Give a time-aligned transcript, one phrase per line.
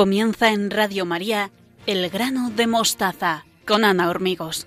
[0.00, 1.50] Comienza en Radio María
[1.86, 4.66] El grano de mostaza con Ana Hormigos.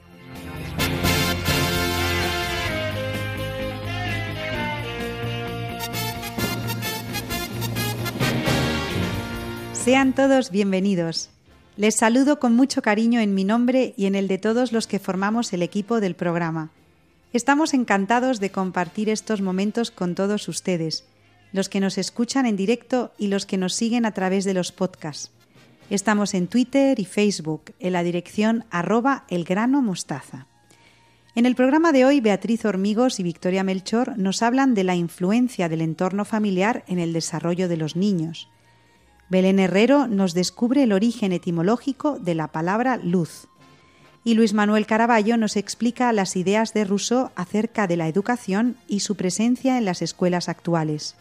[9.74, 11.32] Sean todos bienvenidos.
[11.77, 15.00] Les saludo con mucho cariño en mi nombre y en el de todos los que
[15.00, 16.70] formamos el equipo del programa.
[17.34, 21.05] Estamos encantados de compartir estos momentos con todos ustedes
[21.53, 24.73] los que nos escuchan en directo y los que nos siguen a través de los
[24.73, 25.31] podcasts.
[25.89, 30.48] Estamos en Twitter y Facebook en la dirección arroba elgranomostaza.
[31.35, 35.70] En el programa de hoy, Beatriz Hormigos y Victoria Melchor nos hablan de la influencia
[35.70, 38.49] del entorno familiar en el desarrollo de los niños.
[39.29, 43.48] Belén Herrero nos descubre el origen etimológico de la palabra luz.
[44.23, 49.01] Y Luis Manuel Caraballo nos explica las ideas de Rousseau acerca de la educación y
[49.01, 51.17] su presencia en las escuelas actuales.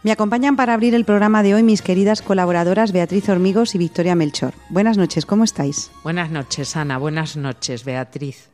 [0.07, 4.15] Me acompañan para abrir el programa de hoy mis queridas colaboradoras Beatriz Hormigos y Victoria
[4.15, 4.53] Melchor.
[4.69, 5.91] Buenas noches, ¿cómo estáis?
[6.01, 6.97] Buenas noches, Ana.
[6.97, 8.49] Buenas noches, Beatriz.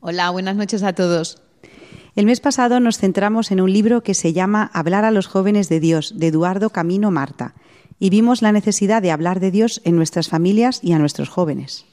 [0.00, 1.43] Hola, buenas noches a todos.
[2.16, 5.68] El mes pasado nos centramos en un libro que se llama Hablar a los jóvenes
[5.68, 7.54] de Dios, de Eduardo Camino Marta,
[7.98, 11.86] y vimos la necesidad de hablar de Dios en nuestras familias y a nuestros jóvenes.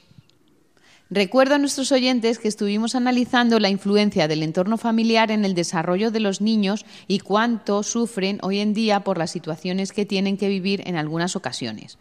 [1.10, 6.12] Recuerdo a nuestros oyentes que estuvimos analizando la influencia del entorno familiar en el desarrollo
[6.12, 10.50] de los niños y cuánto sufren hoy en día por las situaciones que tienen que
[10.50, 11.98] vivir en algunas ocasiones.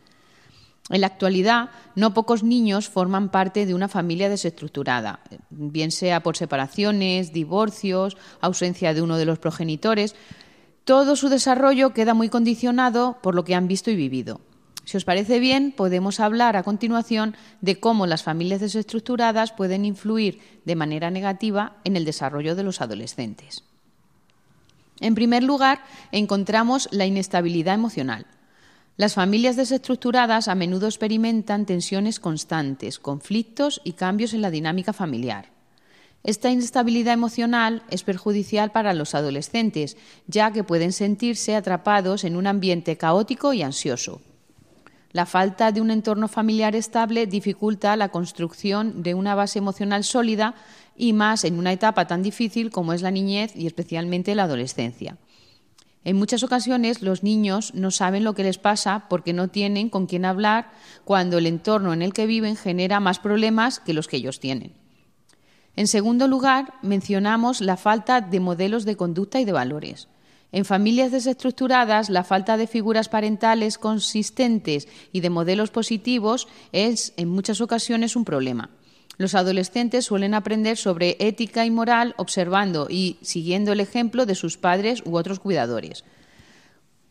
[0.91, 5.21] En la actualidad, no pocos niños forman parte de una familia desestructurada,
[5.51, 10.17] bien sea por separaciones, divorcios, ausencia de uno de los progenitores.
[10.85, 14.41] Todo su desarrollo queda muy condicionado por lo que han visto y vivido.
[14.85, 20.41] Si os parece bien, podemos hablar a continuación de cómo las familias desestructuradas pueden influir
[20.65, 23.63] de manera negativa en el desarrollo de los adolescentes.
[24.99, 28.27] En primer lugar, encontramos la inestabilidad emocional.
[29.01, 35.47] Las familias desestructuradas a menudo experimentan tensiones constantes, conflictos y cambios en la dinámica familiar.
[36.23, 39.97] Esta inestabilidad emocional es perjudicial para los adolescentes,
[40.27, 44.21] ya que pueden sentirse atrapados en un ambiente caótico y ansioso.
[45.13, 50.55] La falta de un entorno familiar estable dificulta la construcción de una base emocional sólida
[50.95, 55.17] y más en una etapa tan difícil como es la niñez y especialmente la adolescencia.
[56.03, 60.07] En muchas ocasiones los niños no saben lo que les pasa porque no tienen con
[60.07, 60.71] quién hablar
[61.05, 64.73] cuando el entorno en el que viven genera más problemas que los que ellos tienen.
[65.77, 70.09] En segundo lugar, mencionamos la falta de modelos de conducta y de valores.
[70.53, 77.29] En familias desestructuradas, la falta de figuras parentales consistentes y de modelos positivos es en
[77.29, 78.71] muchas ocasiones un problema.
[79.21, 84.57] Los adolescentes suelen aprender sobre ética y moral observando y siguiendo el ejemplo de sus
[84.57, 86.05] padres u otros cuidadores.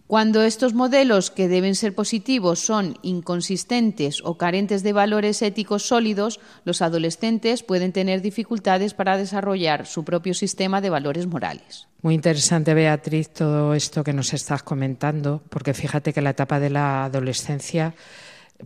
[0.08, 6.40] Cuando estos modelos, que deben ser positivos, son inconsistentes o carentes de valores éticos sólidos,
[6.66, 11.88] los adolescentes pueden tener dificultades para desarrollar su propio sistema de valores morales.
[12.02, 16.72] Muy interesante, Beatriz, todo esto que nos estás comentando, porque fíjate que la etapa de
[16.72, 17.94] la adolescencia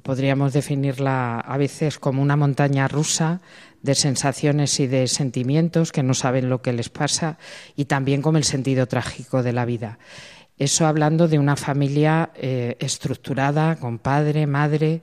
[0.02, 3.42] podríamos definirla a veces como una montaña rusa
[3.82, 7.38] de sensaciones y de sentimientos que no saben lo que les pasa
[7.76, 10.00] y también como el sentido trágico de la vida.
[10.58, 15.02] Eso hablando de una familia eh, estructurada, con padre, madre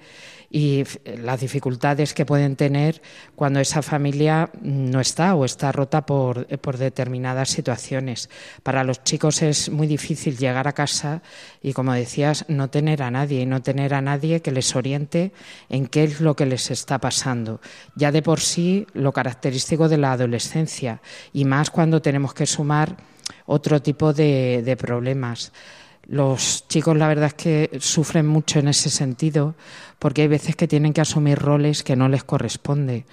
[0.51, 3.01] y las dificultades que pueden tener
[3.37, 8.29] cuando esa familia no está o está rota por, por, determinadas situaciones.
[8.65, 11.23] Para los chicos es muy difícil llegar a casa
[11.63, 15.33] y, como decías, no tener a nadie y no tener a nadie que les oriente
[15.69, 17.61] en qué es lo que les está pasando.
[17.95, 21.01] Ya de por sí lo característico de la adolescencia
[21.33, 22.97] y más cuando tenemos que sumar
[23.47, 25.53] otro tipo de, de problemas.
[26.11, 29.55] Los chicos, la verdad es que sufren mucho en ese sentido,
[30.01, 33.05] porque hay veces que tienen que asumir roles que no les corresponde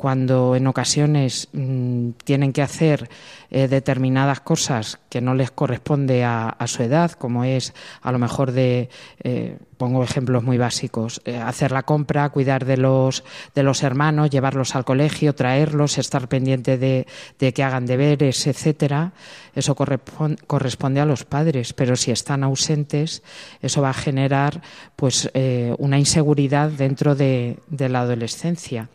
[0.00, 3.10] cuando en ocasiones mm, tienen que hacer
[3.50, 8.52] eh, determinadas cosas que no les corresponde a, su edad, como es a lo mejor
[8.52, 8.88] de,
[9.22, 13.24] eh, pongo ejemplos muy básicos, eh, hacer la compra, cuidar de los,
[13.54, 19.12] de los hermanos, llevarlos al colegio, traerlos, estar pendiente de que hagan deberes, etcétera.
[19.54, 23.22] Eso corresponde a los padres, pero si están ausentes,
[23.60, 24.62] eso va a generar
[24.96, 25.30] pues
[25.76, 28.88] una inseguridad dentro de la adolescencia.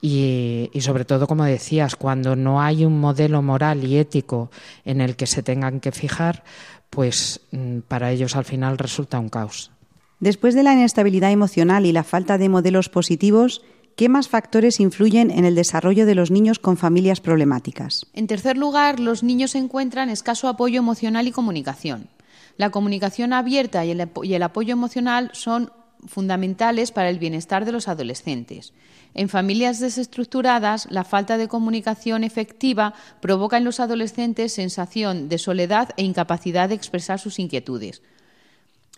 [0.00, 4.50] Y, sobre todo, como decías, cuando no hay un modelo moral y ético
[4.84, 6.44] en el que se tengan que fijar,
[6.90, 9.72] pues mm, para ellos al final resulta un caos.
[10.20, 13.62] Después de la inestabilidad emocional y la falta de modelos positivos,
[13.96, 18.06] ¿qué más factores influyen en el desarrollo de los niños con familias problemáticas?
[18.12, 22.08] En tercer lugar, los niños encuentran escaso apoyo emocional y comunicación.
[22.56, 25.70] La comunicación abierta y el apoyo emocional son
[26.06, 28.72] fundamentales para el bienestar de los adolescentes.
[29.18, 32.92] En familias desestructuradas, la falta de comunicación efectiva
[33.22, 38.02] provoca en los adolescentes sensación de soledad e incapacidad de expresar sus inquietudes.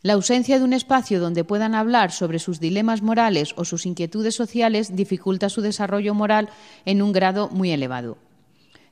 [0.02, 4.34] La ausencia de un espacio donde puedan hablar sobre sus dilemas morales o sus inquietudes
[4.34, 6.48] sociales dificulta su desarrollo moral
[6.84, 8.18] en un grado muy elevado.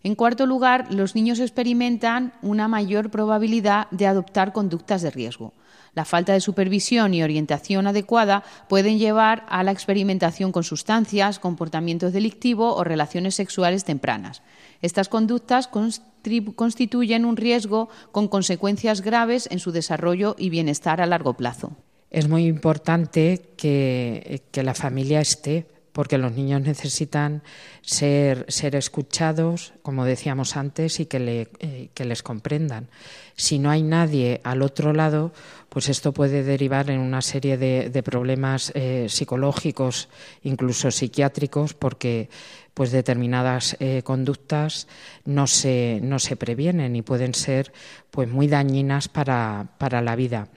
[0.04, 5.52] En cuarto lugar, los niños experimentan una mayor probabilidad de adoptar conductas de riesgo.
[5.96, 12.12] La falta de supervisión y orientación adecuada pueden llevar a la experimentación con sustancias, comportamientos
[12.12, 14.42] delictivos o relaciones sexuales tempranas.
[14.82, 21.32] Estas conductas constituyen un riesgo con consecuencias graves en su desarrollo y bienestar a largo
[21.32, 21.72] plazo.
[22.10, 25.66] Es muy importante que, que la familia esté
[25.96, 27.42] porque los niños necesitan
[27.80, 28.44] ser,
[28.74, 32.90] escuchados, como decíamos antes, y eh, que, les comprendan.
[33.34, 35.32] Si no hay nadie al otro lado,
[35.70, 40.10] pues esto puede derivar en una serie de, problemas eh, psicológicos,
[40.42, 42.28] incluso psiquiátricos, porque
[42.74, 44.88] pues determinadas eh, conductas
[45.24, 47.72] no se, no se previenen y pueden ser
[48.10, 49.66] pues muy dañinas para
[50.02, 50.48] la vida.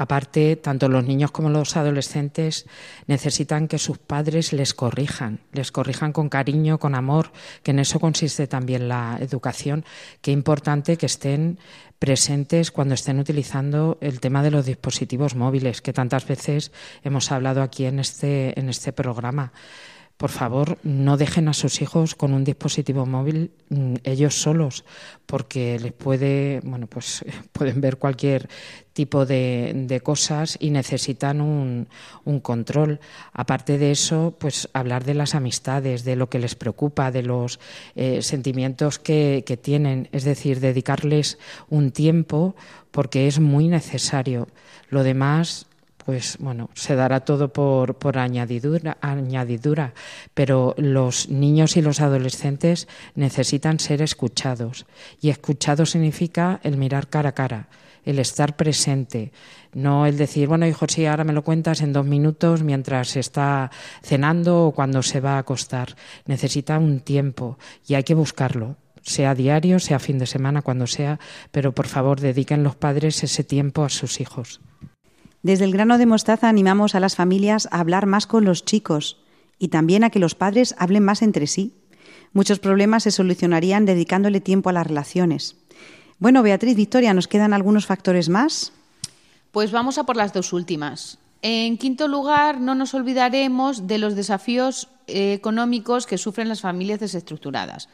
[0.00, 2.66] Aparte, tanto los niños como los adolescentes
[3.08, 7.32] necesitan que sus padres les corrijan, les corrijan con cariño, con amor,
[7.64, 9.84] que en eso consiste también la educación.
[10.20, 11.58] Qué importante que estén
[11.98, 16.70] presentes cuando estén utilizando el tema de los dispositivos móviles, que tantas veces
[17.02, 19.52] hemos hablado aquí en este, en este programa
[20.18, 24.84] por favor, no dejen a sus hijos con un dispositivo móvil mm, ellos solos,
[25.26, 28.48] porque les puede, bueno, pues pueden ver cualquier
[28.92, 31.86] tipo de, cosas y necesitan un,
[32.42, 32.98] control.
[33.32, 37.60] Aparte de eso, pues hablar de las amistades, de lo que les preocupa, de los
[37.94, 41.38] eh, sentimientos que, que tienen, es decir, dedicarles
[41.70, 42.56] un tiempo
[42.90, 44.48] porque es muy necesario.
[44.90, 45.67] Lo demás
[46.08, 49.92] pues bueno, se dará todo por, por añadidura, añadidura,
[50.32, 54.86] pero los niños y los adolescentes necesitan ser escuchados.
[55.20, 57.68] Y escuchado significa el mirar cara a cara,
[58.06, 59.32] el estar presente,
[59.74, 63.70] no el decir, bueno, hijo, sí, ahora me lo cuentas en dos minutos mientras está
[64.02, 65.94] cenando o cuando se va a acostar.
[66.24, 71.18] Necesita un tiempo y hay que buscarlo sea diario, sea fin de semana, cuando sea,
[71.50, 74.60] pero por favor dediquen los padres ese tiempo a sus hijos.
[75.48, 79.16] Desde el grano de mostaza animamos a las familias a hablar más con los chicos
[79.58, 81.72] y también a que los padres hablen más entre sí.
[82.34, 85.56] Muchos problemas se solucionarían dedicándole tiempo a las relaciones.
[86.18, 88.74] Bueno, Beatriz, Victoria, ¿nos quedan algunos factores más?
[89.50, 91.16] Pues vamos a por las dos últimas.
[91.40, 97.00] En quinto lugar, no nos olvidaremos de los desafíos eh, económicos que sufren las familias
[97.00, 97.88] desestructuradas.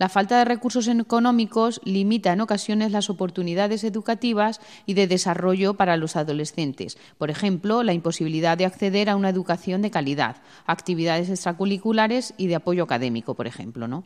[0.00, 5.98] La falta de recursos económicos limita en ocasiones las oportunidades educativas y de desarrollo para
[5.98, 6.96] los adolescentes.
[7.18, 12.54] Por ejemplo, la imposibilidad de acceder a una educación de calidad, actividades extracurriculares y de
[12.54, 13.88] apoyo académico, por ejemplo.
[13.88, 14.04] ¿no?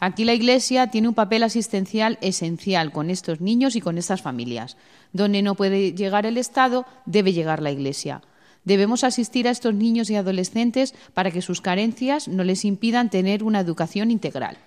[0.00, 4.76] Aquí la Iglesia tiene un papel asistencial esencial con estos niños y con estas familias.
[5.12, 8.20] Donde no puede llegar el Estado, debe llegar la Iglesia.
[8.64, 13.44] Debemos asistir a estos niños y adolescentes para que sus carencias no les impidan tener
[13.44, 14.58] una educación integral.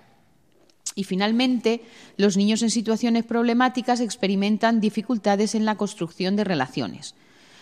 [1.00, 1.80] Y finalmente,
[2.18, 7.16] los niños en situaciones problemáticas experimentan dificultades en la construcción de relaciones.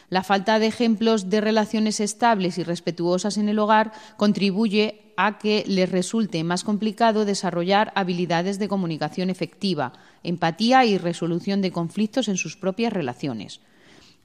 [0.10, 5.64] La falta de ejemplos de relaciones estables y respetuosas en el hogar contribuye a que
[5.68, 12.38] les resulte más complicado desarrollar habilidades de comunicación efectiva, empatía y resolución de conflictos en
[12.38, 13.62] sus propias relaciones.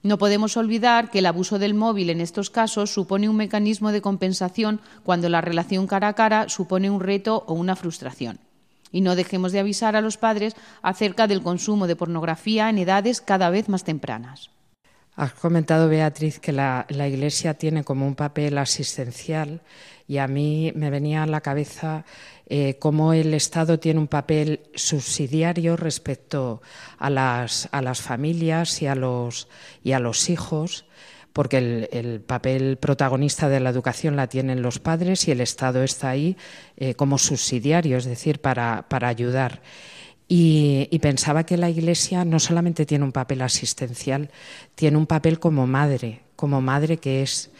[0.01, 4.01] No podemos olvidar que el abuso del móvil en estos casos supone un mecanismo de
[4.01, 8.39] compensación cuando la relación cara a cara supone un reto o una frustración.
[8.93, 13.19] Y no dejemos de avisar a los padres acerca del consumo de pornografía en edades
[13.19, 14.49] cada vez más tempranas.
[15.15, 19.61] Has comentado, Beatriz, que la, Iglesia tiene como un papel asistencial
[20.07, 22.03] y a mí me venía a la cabeza
[22.47, 26.61] eh, cómo el Estado tiene un papel subsidiario respecto
[26.97, 29.47] a las, a las familias y a los,
[29.83, 30.85] y a los hijos
[31.33, 36.11] porque el, papel protagonista de la educación la tienen los padres y el Estado está
[36.11, 36.37] ahí
[36.77, 39.61] eh, como subsidiario, es decir, para, para ayudar.
[40.27, 44.29] Y, pensaba que la Iglesia no solamente tiene un papel asistencial,
[44.75, 47.51] tiene un papel como madre, como madre que es.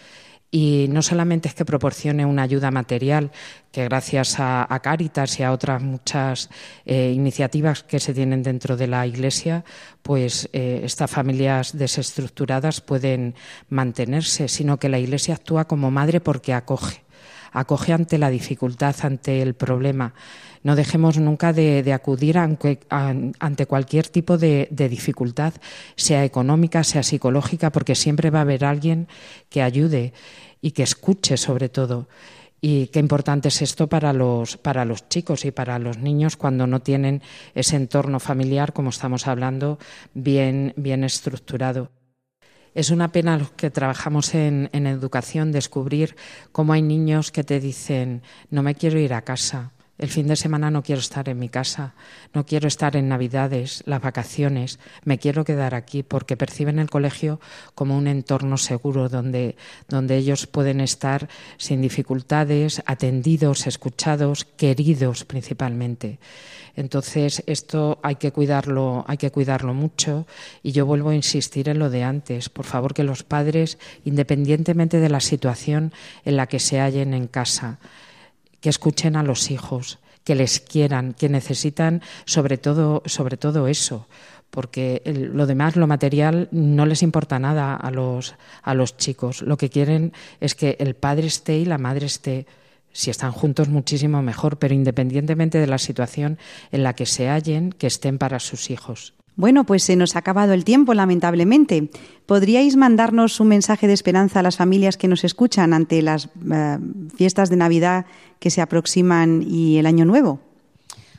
[0.56, 3.32] Y no solamente es que proporcione una ayuda material,
[3.72, 6.52] que gracias a, a Cáritas y a otras muchas
[6.86, 9.66] eh, iniciativas que se tienen dentro de la Iglesia,
[10.04, 13.34] pues eh, estas familias desestructuradas pueden
[13.70, 17.03] mantenerse, sino que la Iglesia actúa como madre porque acoge,
[17.54, 20.14] acoge ante la dificultad, ante el problema
[20.64, 25.54] no dejemos nunca de, acudir ante cualquier tipo de, dificultad,
[25.96, 29.08] sea económica, sea psicológica, porque siempre va a haber alguien
[29.50, 30.14] que ayude
[30.62, 32.08] y que escuche sobre todo.
[32.62, 34.58] Y qué importante es esto para los,
[35.10, 37.22] chicos y para los niños cuando no tienen
[37.56, 39.80] ese entorno familiar, como estamos hablando,
[40.14, 41.92] bien estructurado.
[42.74, 46.16] Es una pena los que trabajamos en, en, educación descubrir
[46.52, 50.36] cómo hay niños que te dicen no me quiero ir a casa, el fin de
[50.36, 51.94] semana no quiero estar en mi casa,
[52.34, 57.40] no quiero estar en Navidades, las vacaciones, me quiero quedar aquí porque perciben el colegio
[57.76, 59.56] como un entorno seguro donde,
[59.88, 66.20] donde ellos pueden estar sin dificultades, atendidos, escuchados, queridos principalmente.
[66.76, 70.26] Entonces, esto hay que cuidarlo, hay que cuidarlo mucho
[70.64, 72.50] y yo vuelvo a insistir en lo de antes.
[72.50, 75.94] Por favor, que los padres, independientemente de la situación
[76.26, 77.78] en la que se hallen en casa,
[78.64, 84.08] que escuchen a los hijos, que les quieran, que necesitan sobre todo, sobre todo eso,
[84.52, 89.42] porque lo demás, lo material, no les importa nada a los, a los chicos.
[89.42, 92.48] Lo que quieren es que el padre esté y la madre esté.
[92.94, 96.38] Si están juntos, muchísimo mejor, pero independientemente de la situación
[96.72, 99.14] en la que se hallen, que estén para sus hijos.
[99.36, 101.90] Bueno, pues se nos ha acabado el tiempo, lamentablemente.
[102.28, 106.78] ¿Podríais mandarnos un mensaje de esperanza a las familias que nos escuchan ante las eh,
[107.16, 108.06] fiestas de Navidad
[108.40, 110.40] que se aproximan y el Año Nuevo?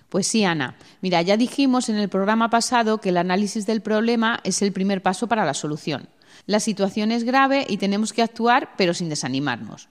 [0.08, 0.76] Pues sí, Ana.
[1.00, 5.02] Mira, ya dijimos en el programa pasado que el análisis del problema es el primer
[5.02, 6.08] paso para la solución.
[6.46, 9.88] La situación es grave y tenemos que actuar, pero sin desanimarnos.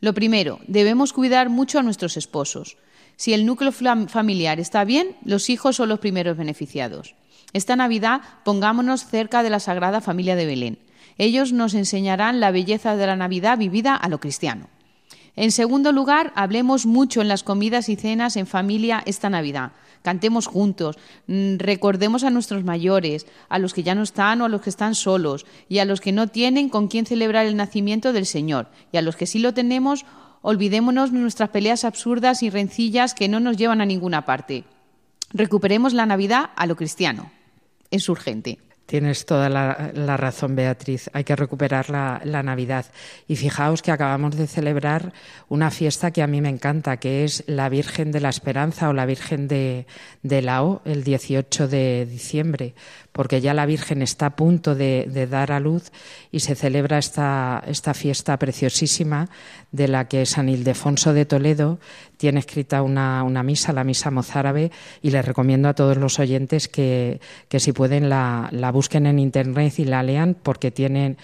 [0.00, 2.76] Lo primero, debemos cuidar mucho a nuestros esposos.
[3.16, 7.14] Si el núcleo familiar está bien, los hijos son los primeros beneficiados.
[7.52, 10.78] Esta Navidad pongámonos cerca de la Sagrada Familia de Belén.
[11.18, 14.68] Ellos nos enseñarán la belleza de la Navidad vivida a lo cristiano.
[15.36, 19.72] En segundo lugar, hablemos mucho en las comidas y cenas en familia esta Navidad.
[20.02, 24.48] Cantemos juntos, mm, recordemos a nuestros mayores, a los que ya no están o a
[24.48, 28.12] los que están solos, y a los que no tienen con quién celebrar el nacimiento
[28.12, 30.04] del Señor, y a los que sí lo tenemos,
[30.42, 34.64] olvidémonos de nuestras peleas absurdas y rencillas que no nos llevan a ninguna parte.
[35.30, 37.30] Recuperemos la Navidad a lo cristiano
[37.92, 38.58] es urgente.
[38.86, 41.08] Tienes toda la, razón, Beatriz.
[41.14, 42.86] Hay que recuperar la, Navidad.
[43.26, 45.14] Y fijaos que acabamos de celebrar
[45.48, 48.92] una fiesta que a mí me encanta, que es la Virgen de la Esperanza o
[48.92, 49.86] la Virgen de,
[50.22, 52.74] de la O, el 18 de diciembre
[53.12, 55.92] porque ya la Virgen está a punto de, dar a luz
[56.30, 59.28] y se celebra esta, esta, fiesta preciosísima
[59.70, 61.78] de la que San Ildefonso de Toledo
[62.16, 64.70] tiene escrita una, misa, la misa mozárabe,
[65.02, 69.18] y les recomiendo a todos los oyentes que, que si pueden la, la busquen en
[69.18, 71.18] internet y la lean porque tienen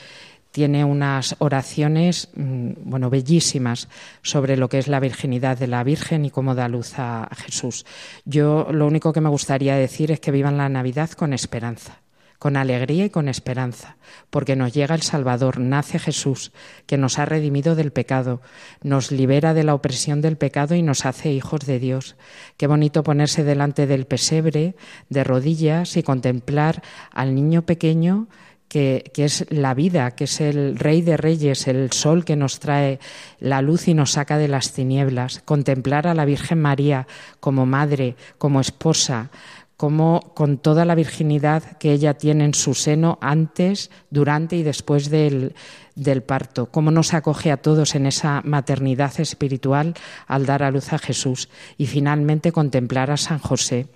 [0.59, 3.87] tiene unas oraciones mm, bueno bellísimas
[4.23, 7.87] sobre lo que es la virginidad de la Virgen y cómo da luz a Jesús.
[8.25, 12.01] Yo lo único que me gustaría decir es que vivan la Navidad con esperanza,
[12.41, 13.99] con alegría y con esperanza,
[14.31, 16.51] porque nos llega el Salvador, nace Jesús,
[16.87, 18.43] que nos ha redimido del pecado,
[18.83, 22.17] nos libera de la opresión del pecado y nos hace hijos de Dios.
[22.57, 24.75] Qué bonito ponerse delante del pesebre
[25.09, 28.27] de rodillas y contemplar al niño pequeño
[28.69, 33.01] que, es la vida, que es el Rey de Reyes, el sol que nos trae
[33.41, 35.43] la luz y nos saca de las tinieblas.
[35.45, 37.07] Contemplar a la Virgen María
[37.41, 39.31] como madre, como esposa,
[39.77, 45.09] como con toda la virginidad que ella tiene en su seno antes, durante y después
[45.09, 45.55] del,
[45.95, 49.95] del parto, cómo nos acoge a todos en esa maternidad espiritual
[50.27, 51.49] al dar a luz a Jesús.
[51.77, 53.87] Y finalmente contemplar a San José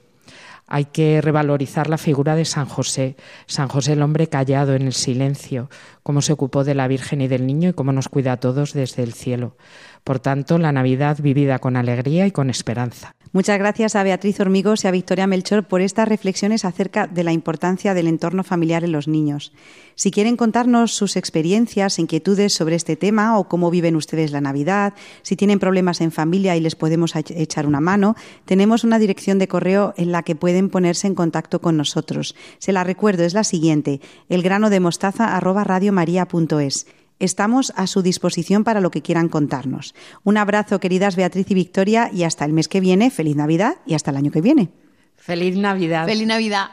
[0.72, 4.94] hay que revalorizar la figura de San José, San José el hombre callado en el
[4.94, 5.68] silencio,
[6.02, 8.72] cómo se ocupó de la Virgen y del niño y cómo nos cuida a todos
[8.72, 9.58] desde el cielo.
[10.02, 13.14] Por tanto, la Navidad vivida con alegría y con esperanza.
[13.34, 17.32] Muchas gracias a Beatriz Hormigos y a Victoria Melchor por estas reflexiones acerca de la
[17.32, 19.54] importancia del entorno familiar en los niños.
[19.94, 24.92] Si quieren contarnos sus experiencias, inquietudes sobre este tema o cómo viven ustedes la Navidad,
[25.22, 29.48] si tienen problemas en familia y les podemos echar una mano, tenemos una dirección de
[29.48, 32.36] correo en la que pueden ponerse en contacto con nosotros.
[32.58, 36.86] Se la recuerdo, es la siguiente, elgranodemostaza@radiomaria.es.
[37.22, 39.94] Estamos a su disposición para lo que quieran contarnos.
[40.24, 43.12] Un abrazo, queridas Beatriz y Victoria, y hasta el mes que viene.
[43.12, 44.70] Feliz Navidad y hasta el año que viene.
[45.16, 46.04] Feliz Navidad.
[46.04, 46.70] Feliz Navidad.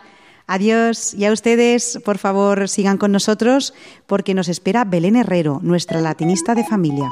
[0.48, 1.13] Adiós.
[1.13, 3.75] Y a ustedes, por favor, sigan con nosotros
[4.08, 7.12] porque nos espera Belén Herrero, nuestra latinista de familia.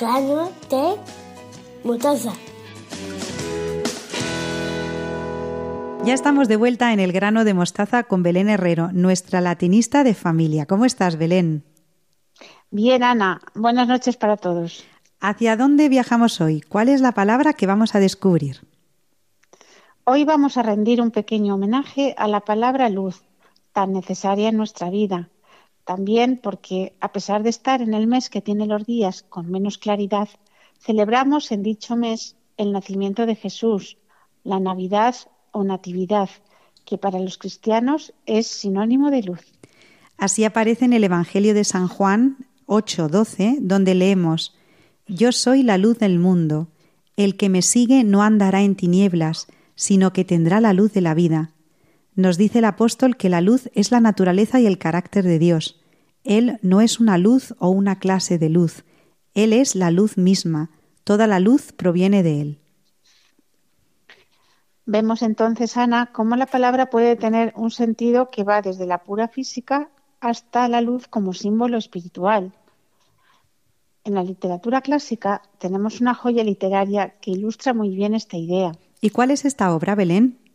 [0.00, 0.96] Grano de
[1.82, 2.32] mostaza.
[6.04, 10.14] Ya estamos de vuelta en el grano de mostaza con Belén Herrero, nuestra latinista de
[10.14, 10.66] familia.
[10.66, 11.64] ¿Cómo estás, Belén?
[12.70, 13.40] Bien, Ana.
[13.54, 14.84] Buenas noches para todos.
[15.20, 16.60] ¿Hacia dónde viajamos hoy?
[16.60, 18.60] ¿Cuál es la palabra que vamos a descubrir?
[20.04, 23.22] Hoy vamos a rendir un pequeño homenaje a la palabra luz,
[23.72, 25.28] tan necesaria en nuestra vida.
[25.88, 29.78] También porque, a pesar de estar en el mes que tiene los días con menos
[29.78, 30.28] claridad,
[30.78, 33.96] celebramos en dicho mes el nacimiento de Jesús,
[34.44, 35.16] la Navidad
[35.50, 36.28] o Natividad,
[36.84, 39.40] que para los cristianos es sinónimo de luz.
[40.18, 44.54] Así aparece en el Evangelio de San Juan 8:12, donde leemos,
[45.06, 46.68] Yo soy la luz del mundo,
[47.16, 51.14] el que me sigue no andará en tinieblas, sino que tendrá la luz de la
[51.14, 51.52] vida.
[52.18, 55.80] Nos dice el apóstol que la luz es la naturaleza y el carácter de Dios.
[56.24, 58.84] Él no es una luz o una clase de luz,
[59.34, 60.68] Él es la luz misma,
[61.04, 62.58] toda la luz proviene de Él.
[64.84, 69.28] Vemos entonces, Ana, cómo la palabra puede tener un sentido que va desde la pura
[69.28, 72.52] física hasta la luz como símbolo espiritual.
[74.02, 78.72] En la literatura clásica tenemos una joya literaria que ilustra muy bien esta idea.
[79.00, 80.47] ¿Y cuál es esta obra, Belén?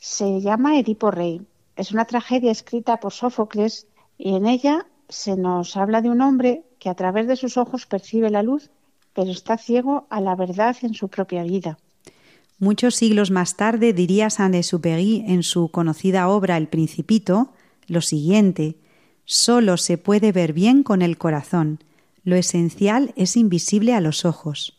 [0.00, 1.42] Se llama Edipo Rey.
[1.76, 3.86] Es una tragedia escrita por Sófocles
[4.16, 7.84] y en ella se nos habla de un hombre que a través de sus ojos
[7.84, 8.70] percibe la luz,
[9.12, 11.78] pero está ciego a la verdad en su propia vida.
[12.58, 17.50] Muchos siglos más tarde diría Saint-Exupéry en su conocida obra El Principito
[17.86, 18.76] lo siguiente:
[19.26, 21.84] Solo se puede ver bien con el corazón.
[22.24, 24.78] Lo esencial es invisible a los ojos.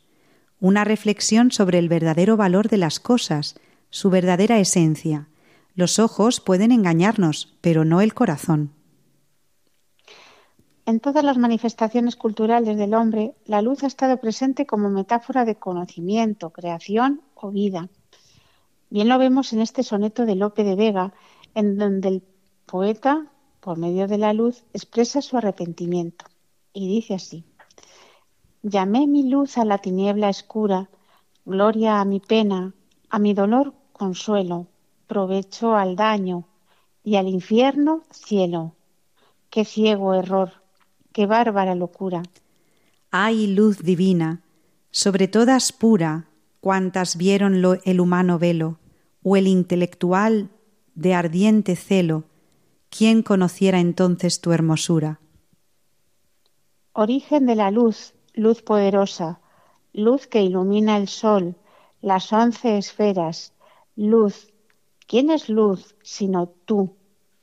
[0.60, 3.56] Una reflexión sobre el verdadero valor de las cosas,
[3.92, 5.28] su verdadera esencia.
[5.76, 8.72] Los ojos pueden engañarnos, pero no el corazón.
[10.86, 15.56] En todas las manifestaciones culturales del hombre, la luz ha estado presente como metáfora de
[15.56, 17.90] conocimiento, creación o vida.
[18.90, 21.14] Bien lo vemos en este soneto de Lope de Vega,
[21.54, 22.24] en donde el
[22.66, 23.28] poeta,
[23.60, 26.26] por medio de la luz, expresa su arrepentimiento.
[26.74, 27.46] Y dice así,
[28.64, 30.90] Llamé mi luz a la tiniebla escura,
[31.46, 32.74] gloria a mi pena,
[33.10, 34.66] a mi dolor consuelo,
[35.06, 36.48] provecho al daño,
[37.04, 38.74] y al infierno cielo.
[39.52, 40.54] Qué ciego error,
[41.14, 42.24] qué bárbara locura.
[43.12, 44.42] Ay, luz divina,
[44.90, 46.26] sobre todas pura,
[46.62, 48.80] cuantas vieron lo, el humano velo,
[49.22, 50.50] o el intelectual
[50.96, 52.24] de ardiente celo,
[52.90, 55.20] ¿quién conociera entonces tu hermosura?
[56.94, 59.42] Origen de la luz, luz poderosa,
[59.94, 61.56] luz que ilumina el sol,
[62.02, 63.54] las once esferas,
[64.02, 64.52] luz.
[65.08, 66.96] ¿Quién es luz sino tú,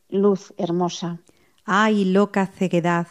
[0.08, 1.20] luz hermosa?
[1.64, 3.08] Ay, loca ceguedad,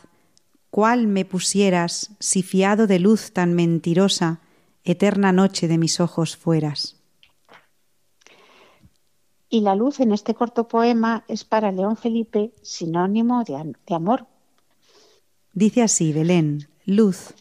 [0.69, 4.41] cuál me pusieras si fiado de luz tan mentirosa,
[4.83, 6.97] eterna noche de mis ojos fueras.
[9.49, 14.27] Y la luz en este corto poema es para León Felipe sinónimo de, de amor.
[15.53, 17.33] Dice así, Belén, luz,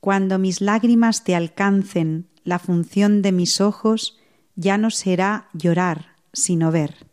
[0.00, 4.18] cuando mis lágrimas te alcancen, la función de mis ojos
[4.56, 7.06] ya no será llorar, sino ver.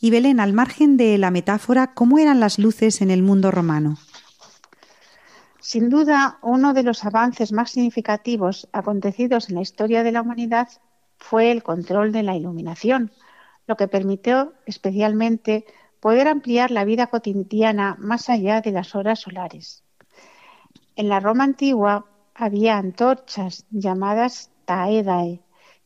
[0.00, 3.98] Y Belén, al margen de la metáfora, ¿cómo eran las luces en el mundo romano?
[5.60, 10.68] Sin duda, uno de los avances más significativos acontecidos en la historia de la humanidad
[11.18, 13.12] fue el control de la iluminación,
[13.68, 15.64] lo que permitió especialmente
[16.00, 19.84] poder ampliar la vida cotidiana más allá de las horas solares.
[20.96, 25.40] En la Roma antigua había antorchas llamadas taedae,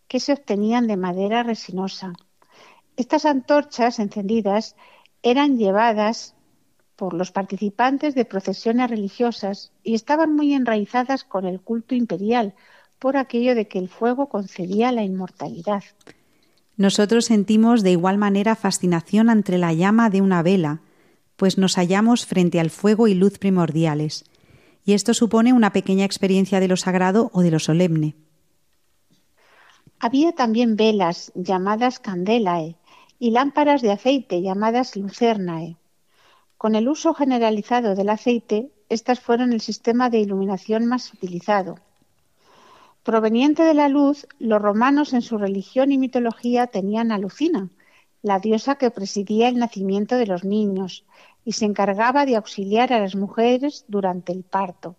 [0.08, 2.12] que se obtenían de madera resinosa.
[2.96, 4.76] Estas antorchas encendidas
[5.22, 6.34] eran llevadas
[6.96, 12.54] por los participantes de procesiones religiosas y estaban muy enraizadas con el culto imperial,
[12.98, 15.84] por aquello de que el fuego concedía la inmortalidad.
[16.76, 20.80] Nosotros sentimos de igual manera fascinación ante la llama de una vela,
[21.36, 24.24] pues nos hallamos frente al fuego y luz primordiales,
[24.84, 28.14] y esto supone una pequeña experiencia de lo sagrado o de lo solemne.
[29.98, 32.76] Había también velas llamadas candelae
[33.18, 35.76] y lámparas de aceite llamadas lucernae.
[36.58, 41.76] Con el uso generalizado del aceite, estas fueron el sistema de iluminación más utilizado.
[43.04, 47.70] Proveniente de la luz, los romanos en su religión y mitología tenían a Lucina,
[48.20, 51.04] la diosa que presidía el nacimiento de los niños
[51.44, 54.96] y se encargaba de auxiliar a las mujeres durante el parto.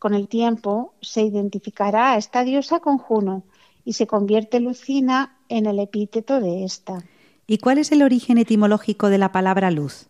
[0.00, 3.44] Con el tiempo se identificará a esta diosa con Juno
[3.86, 7.04] y se convierte Lucina en el epíteto de esta.
[7.46, 10.08] ¿Y cuál es el origen etimológico de la palabra luz?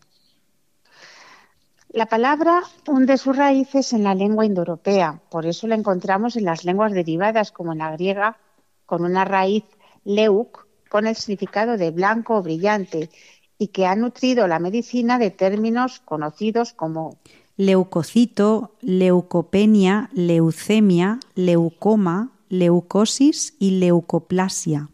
[1.91, 6.65] La palabra hunde sus raíces en la lengua indoeuropea, por eso la encontramos en las
[6.65, 8.39] lenguas derivadas como en la griega,
[8.87, 9.65] con una raíz
[10.05, 13.11] leuk, con el significado de blanco o brillante,
[13.59, 17.19] y que ha nutrido la medicina de términos conocidos como
[17.59, 24.89] leucocito, leucopenia, leucemia, leucoma, leucosis y leucoplasia.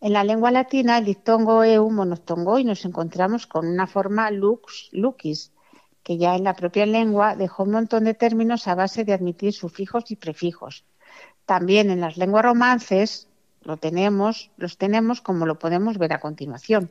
[0.00, 4.88] En la lengua latina, el dictongo eu monostongo y nos encontramos con una forma lux,
[4.90, 5.52] lucis,
[6.02, 9.52] que ya en la propia lengua dejó un montón de términos a base de admitir
[9.52, 10.84] sufijos y prefijos.
[11.46, 13.28] También en las lenguas romances
[13.62, 16.90] lo tenemos, los tenemos como lo podemos ver a continuación.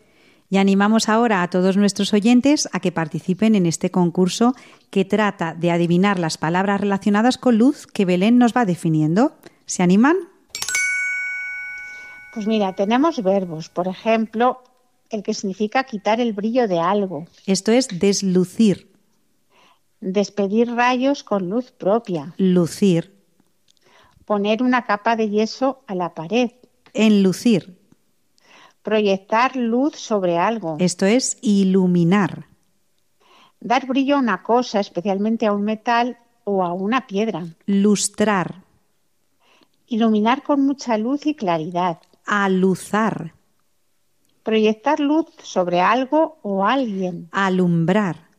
[0.52, 4.54] Y animamos ahora a todos nuestros oyentes a que participen en este concurso
[4.90, 9.32] que trata de adivinar las palabras relacionadas con luz que Belén nos va definiendo.
[9.66, 10.18] ¿Se animan?
[12.34, 14.62] Pues mira, tenemos verbos, por ejemplo,
[15.10, 17.28] el que significa quitar el brillo de algo.
[17.46, 18.92] Esto es deslucir.
[20.02, 22.34] Despedir rayos con luz propia.
[22.36, 23.16] Lucir.
[24.26, 26.52] Poner una capa de yeso a la pared.
[26.94, 27.81] Enlucir.
[28.84, 30.78] Proyectar luz sobre algo.
[30.80, 32.46] Esto es iluminar.
[33.60, 37.46] Dar brillo a una cosa, especialmente a un metal o a una piedra.
[37.68, 38.64] Lustrar.
[39.88, 42.00] Iluminar con mucha luz y claridad.
[42.26, 43.34] Aluzar.
[44.44, 47.30] Proyectar luz sobre algo o alguien.
[47.32, 48.30] Alumbrar.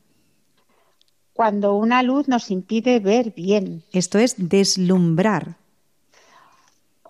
[1.33, 3.85] Cuando una luz nos impide ver bien.
[3.93, 5.57] Esto es deslumbrar.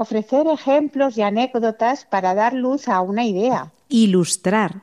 [0.03, 3.73] Ofrecer ejemplos y anécdotas para dar luz a una idea.
[3.89, 4.83] Ilustrar.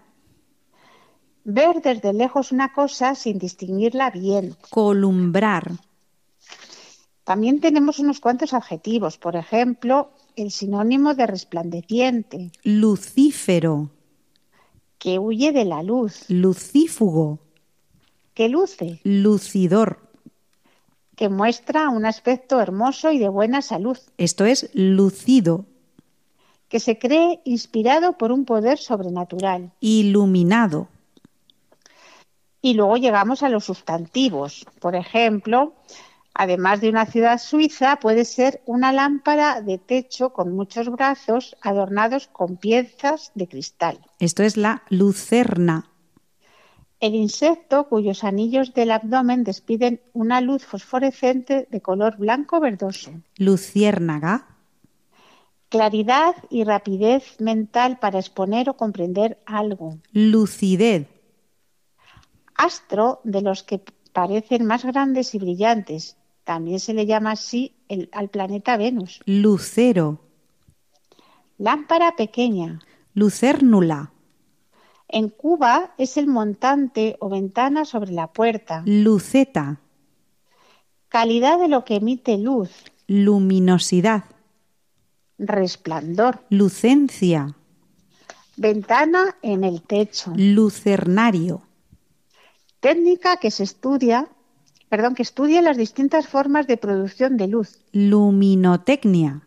[1.44, 4.56] Ver desde lejos una cosa sin distinguirla bien.
[4.70, 5.74] Columbrar.
[7.26, 9.18] También tenemos unos cuantos adjetivos.
[9.18, 12.52] Por ejemplo, el sinónimo de resplandeciente.
[12.64, 13.90] Lucífero.
[14.98, 16.30] Que huye de la luz.
[16.30, 17.40] Lucífugo.
[18.34, 19.02] Que luce.
[19.04, 20.09] Lucidor.
[21.20, 23.98] Que muestra un aspecto hermoso y de buena salud.
[24.18, 25.66] Esto es lucido.
[26.70, 29.74] Que se cree inspirado por un poder sobrenatural.
[29.82, 30.88] Iluminado.
[32.62, 34.66] Y luego llegamos a los sustantivos.
[34.80, 35.74] Por ejemplo,
[36.34, 42.28] además de una ciudad suiza, puede ser una lámpara de techo con muchos brazos adornados
[42.28, 44.00] con piezas de cristal.
[44.20, 45.89] Esto es la lucerna.
[47.00, 53.12] El insecto cuyos anillos del abdomen despiden una luz fosforescente de color blanco verdoso.
[53.38, 54.48] Luciérnaga.
[55.70, 59.98] Claridad y rapidez mental para exponer o comprender algo.
[60.12, 61.08] Lucidez.
[62.56, 63.82] Astro de los que
[64.12, 66.18] parecen más grandes y brillantes.
[66.44, 69.22] También se le llama así el, al planeta Venus.
[69.26, 70.20] Lucero.
[71.58, 72.80] Lámpara pequeña.
[73.14, 74.12] Lucérnula.
[75.12, 78.84] En Cuba es el montante o ventana sobre la puerta.
[78.86, 79.82] Luceta.
[81.08, 82.70] Calidad de lo que emite luz.
[83.08, 84.26] Luminosidad.
[85.40, 86.42] Resplandor.
[86.52, 87.56] Lucencia.
[88.56, 90.32] Ventana en el techo.
[90.36, 91.64] Lucernario.
[92.80, 94.28] Técnica que se estudia,
[94.90, 97.80] perdón, que estudia las distintas formas de producción de luz.
[97.94, 99.42] Luminotecnia.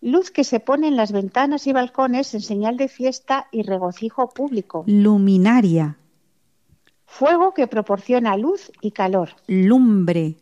[0.00, 4.28] Luz que se pone en las ventanas y balcones en señal de fiesta y regocijo
[4.28, 4.84] público.
[4.86, 5.98] Luminaria.
[7.04, 9.30] Fuego que proporciona luz y calor.
[9.48, 10.36] Lumbre.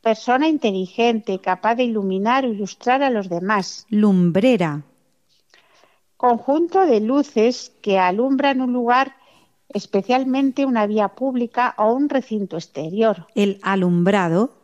[0.00, 3.86] Persona inteligente, capaz de iluminar o ilustrar a los demás.
[3.90, 4.84] Lumbrera.
[6.16, 9.16] Conjunto de luces que alumbran un lugar,
[9.68, 13.26] especialmente una vía pública o un recinto exterior.
[13.34, 14.54] El alumbrado.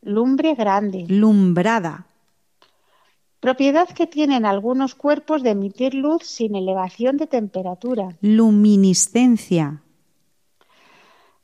[0.00, 1.04] Lumbre grande.
[1.08, 2.07] Lumbrada.
[3.40, 8.16] Propiedad que tienen algunos cuerpos de emitir luz sin elevación de temperatura.
[8.20, 9.82] Luminiscencia.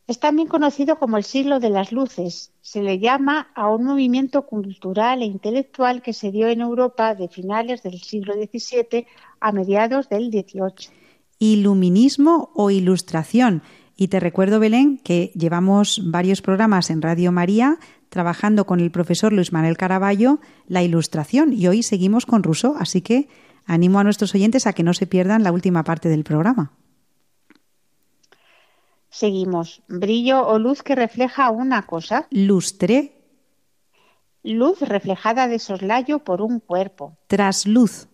[0.06, 2.52] Es también conocido como el siglo de las luces.
[2.60, 7.28] Se le llama a un movimiento cultural e intelectual que se dio en Europa de
[7.28, 9.06] finales del siglo XVII
[9.40, 10.90] a mediados del XVIII.
[11.38, 13.62] Iluminismo o ilustración.
[13.96, 17.78] Y te recuerdo, Belén, que llevamos varios programas en Radio María
[18.08, 23.00] trabajando con el profesor Luis Manuel Caraballo la ilustración y hoy seguimos con Rousseau, así
[23.00, 23.28] que
[23.66, 26.72] animo a nuestros oyentes a que no se pierdan la última parte del programa.
[29.10, 29.82] Seguimos.
[29.86, 32.26] Brillo o luz que refleja una cosa.
[32.30, 33.12] Lustre.
[34.42, 37.16] Luz reflejada de soslayo por un cuerpo.
[37.28, 38.08] Trasluz.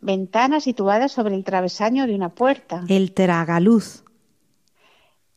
[0.00, 2.84] Ventana situada sobre el travesaño de una puerta.
[2.88, 4.04] El tragaluz.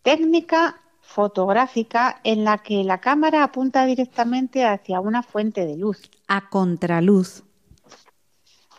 [0.02, 6.10] Técnica fotográfica en la que la cámara apunta directamente hacia una fuente de luz.
[6.28, 7.44] A contraluz.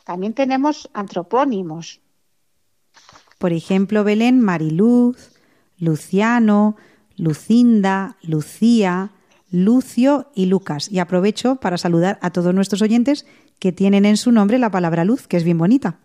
[0.05, 2.01] También tenemos antropónimos.
[3.39, 5.33] Por ejemplo, Belén, Mariluz,
[5.77, 6.77] Luciano,
[7.17, 9.11] Lucinda, Lucía,
[9.51, 10.91] Lucio y Lucas.
[10.91, 13.27] Y aprovecho para saludar a todos nuestros oyentes
[13.59, 15.99] que tienen en su nombre la palabra luz, que es bien bonita.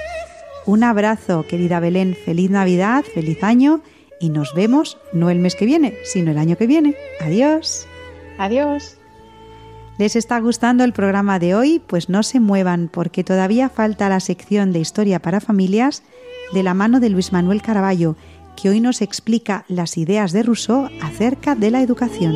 [0.67, 3.81] Un abrazo, querida Belén, feliz Navidad, feliz año
[4.19, 6.97] y nos vemos no el mes que viene, sino el año que viene.
[7.21, 7.87] Adiós.
[8.39, 8.99] Adiós.
[9.99, 11.81] ¿Les está gustando el programa de hoy?
[11.87, 16.03] Pues no se muevan porque todavía falta la sección de historia para familias
[16.53, 18.17] de la mano de Luis Manuel Caraballo,
[18.61, 22.35] que hoy nos explica las ideas de Rousseau acerca de la educación.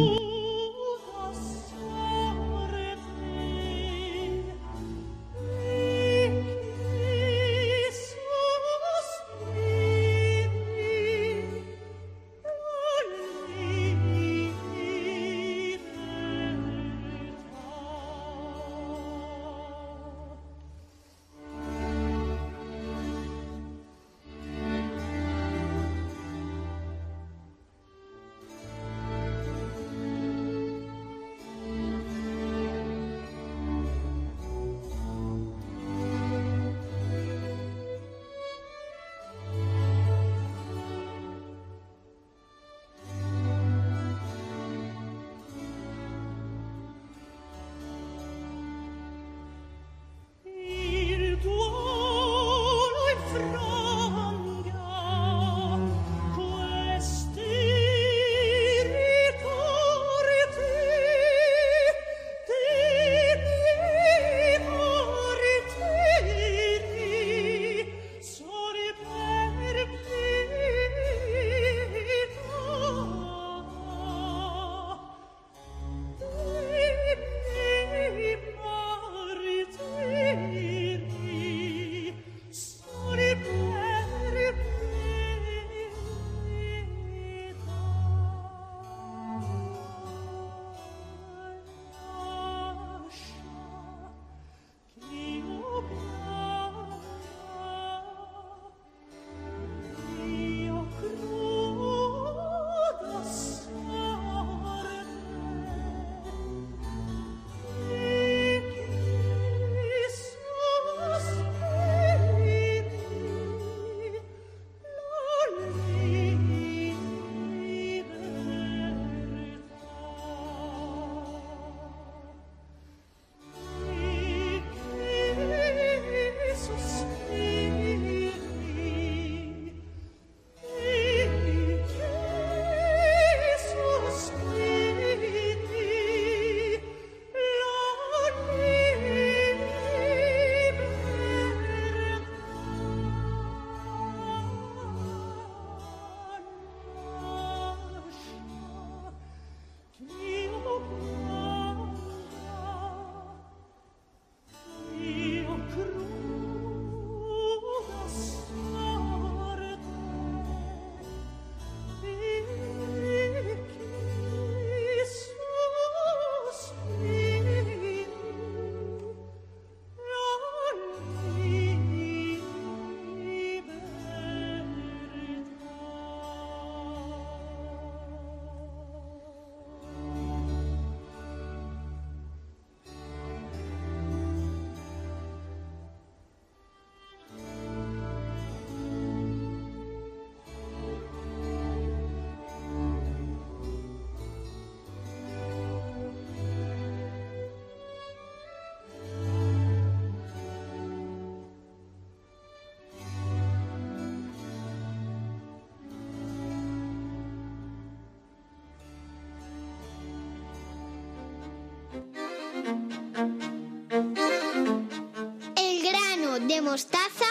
[216.77, 217.25] Mostaza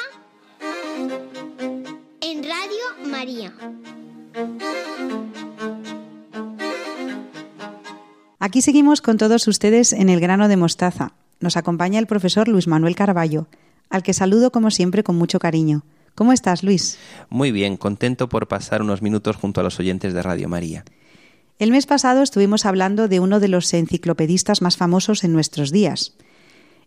[2.20, 3.54] en Radio María.
[8.40, 11.12] Aquí seguimos con todos ustedes en el grano de mostaza.
[11.40, 13.46] Nos acompaña el profesor Luis Manuel Carballo,
[13.92, 15.84] al que saludo como siempre con mucho cariño.
[16.16, 16.98] ¿Cómo estás, Luis?
[17.30, 20.86] Muy bien, contento por pasar unos minutos junto a los oyentes de Radio María.
[21.60, 26.16] El mes pasado estuvimos hablando de uno de los enciclopedistas más famosos en nuestros días.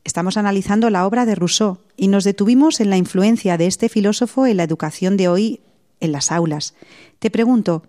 [0.05, 4.47] Estamos analizando la obra de Rousseau y nos detuvimos en la influencia de este filósofo
[4.47, 5.61] en la educación de hoy
[6.01, 6.75] en las aulas.
[7.19, 7.83] Te pregunto,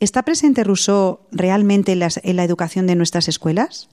[0.00, 3.88] ¿está presente Rousseau realmente en, la educación de nuestras escuelas?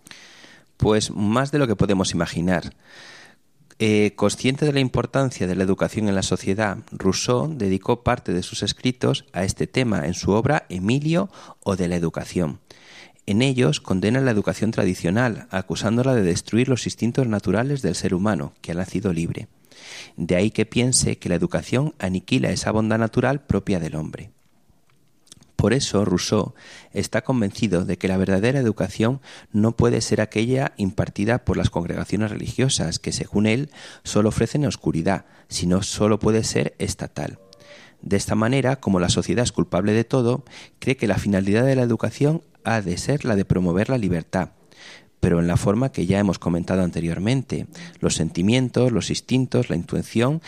[0.78, 2.74] Pues más de lo que podemos imaginar.
[3.82, 8.44] Eh, consciente de la importancia de la educación en la sociedad, Rousseau dedicó parte de
[8.44, 11.30] sus escritos a este tema en su obra Emilio
[11.64, 12.60] o de la educación.
[13.30, 18.54] En ellos condena la educación tradicional, acusándola de destruir los instintos naturales del ser humano,
[18.62, 19.48] que ha nacido libre.
[20.18, 24.32] De ahí que piense que la educación aniquila esa bondad natural propia del hombre.
[25.56, 26.56] Por eso Rousseau
[26.92, 29.22] está convencido de que la verdadera educación
[29.52, 33.70] no puede ser aquella impartida por las congregaciones religiosas, que según él
[34.04, 37.38] solo ofrecen oscuridad, sino solo puede ser estatal.
[38.02, 40.44] De esta manera, como la sociedad es culpable de todo,
[40.80, 44.52] cree que la finalidad de la educación ha de ser la de promover la libertad,
[45.20, 47.68] pero en la forma que ya hemos comentado anteriormente.
[48.00, 50.42] Los sentimientos, los instintos, la intuición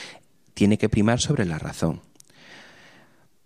[0.54, 2.02] tiene que primar sobre la razón.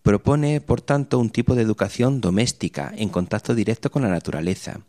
[0.04, 4.82] Propone, por tanto, un tipo de educación doméstica, en contacto directo con la naturaleza.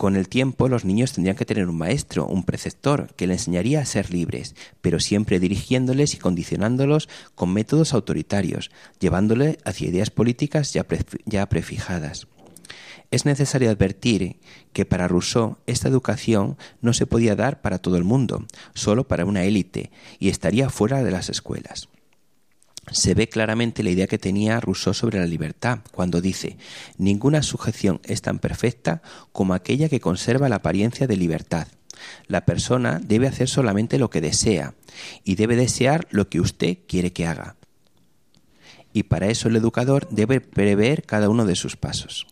[0.00, 3.82] Con el tiempo los niños tendrían que tener un maestro, un preceptor, que le enseñaría
[3.82, 10.72] a ser libres, pero siempre dirigiéndoles y condicionándolos con métodos autoritarios, llevándoles hacia ideas políticas
[10.72, 10.86] ya,
[11.26, 12.28] ya prefijadas.
[13.10, 14.36] Es necesario advertir
[14.72, 19.26] que para Rousseau esta educación no se podía dar para todo el mundo, solo para
[19.26, 21.90] una élite, y estaría fuera de las escuelas
[22.90, 26.56] se ve claramente la idea que tenía Rousseau sobre la libertad, cuando dice,
[26.98, 29.02] ninguna sujeción es tan perfecta
[29.32, 31.68] como aquella que conserva la apariencia de libertad.
[32.26, 34.74] La persona debe hacer solamente lo que desea
[35.24, 37.56] y debe desear lo que usted quiere que haga.
[38.92, 42.26] Y para eso el educador debe prever cada uno de sus pasos.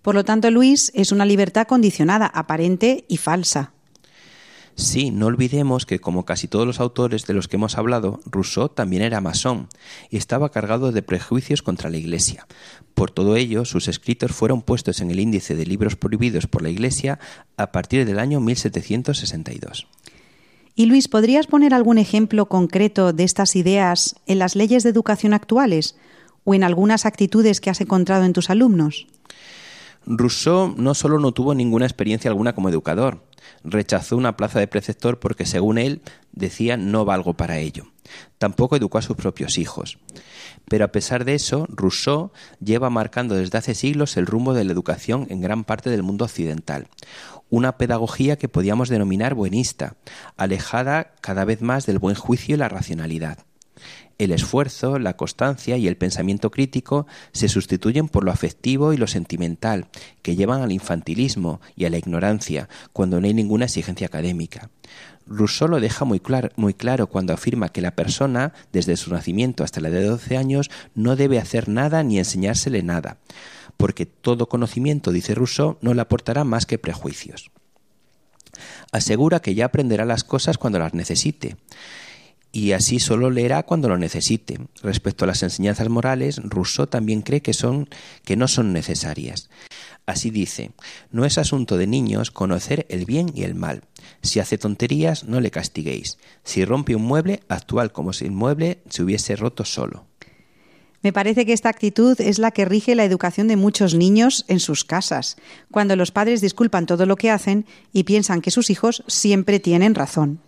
[0.00, 3.72] Por lo tanto, Luis, es una libertad condicionada, aparente y falsa.
[4.74, 8.68] Sí, no olvidemos que, como casi todos los autores de los que hemos hablado, Rousseau
[8.68, 9.68] también era masón
[10.10, 12.46] y estaba cargado de prejuicios contra la Iglesia.
[12.94, 16.70] Por todo ello, sus escritos fueron puestos en el índice de libros prohibidos por la
[16.70, 17.18] Iglesia
[17.56, 19.86] a partir del año 1762.
[20.74, 25.34] Y Luis, ¿podrías poner algún ejemplo concreto de estas ideas en las leyes de educación
[25.34, 25.96] actuales
[26.44, 29.06] o en algunas actitudes que has encontrado en tus alumnos?
[30.06, 33.24] Rousseau no solo no tuvo ninguna experiencia alguna como educador,
[33.64, 37.86] rechazó una plaza de preceptor porque según él decía no valgo para ello.
[38.38, 39.98] Tampoco educó a sus propios hijos.
[40.68, 44.72] Pero a pesar de eso, Rousseau lleva marcando desde hace siglos el rumbo de la
[44.72, 46.88] educación en gran parte del mundo occidental.
[47.50, 49.96] Una pedagogía que podíamos denominar buenista,
[50.36, 53.38] alejada cada vez más del buen juicio y la racionalidad.
[54.22, 59.08] El esfuerzo, la constancia y el pensamiento crítico se sustituyen por lo afectivo y lo
[59.08, 59.88] sentimental,
[60.22, 64.70] que llevan al infantilismo y a la ignorancia, cuando no hay ninguna exigencia académica.
[65.26, 69.88] Rousseau lo deja muy, claro cuando afirma que la persona, desde su nacimiento hasta la
[69.88, 73.16] edad de 12 años, no debe hacer nada ni enseñársele nada,
[73.76, 77.50] porque todo conocimiento, dice Rousseau, no le aportará más que prejuicios.
[78.92, 81.56] Asegura que ya aprenderá las cosas cuando las necesite
[82.52, 84.60] y así solo leerá cuando lo necesite.
[84.82, 87.88] Respecto a las enseñanzas morales, Rousseau también cree que, son,
[88.24, 89.48] que no son necesarias.
[90.04, 90.72] Así dice,
[91.10, 93.84] no es asunto de niños conocer el bien y el mal.
[94.20, 96.18] Si hace tonterías, no le castiguéis.
[96.44, 100.06] Si rompe un mueble, actual como si el mueble se hubiese roto solo.
[101.02, 104.60] Me parece que esta actitud es la que rige la educación de muchos niños en
[104.60, 105.36] sus casas,
[105.70, 109.96] cuando los padres disculpan todo lo que hacen y piensan que sus hijos siempre tienen
[109.96, 110.40] razón.